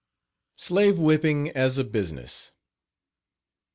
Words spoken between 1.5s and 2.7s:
AS A BUSINESS.